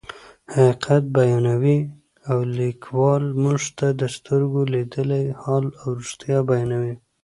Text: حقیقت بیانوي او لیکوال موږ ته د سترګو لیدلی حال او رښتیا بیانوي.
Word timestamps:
حقیقت 0.53 1.03
بیانوي 1.17 1.79
او 2.29 2.37
لیکوال 2.59 3.23
موږ 3.43 3.61
ته 3.77 3.87
د 3.99 4.01
سترګو 4.15 4.61
لیدلی 4.73 5.25
حال 5.41 5.65
او 5.81 5.87
رښتیا 5.99 6.39
بیانوي. 6.49 6.95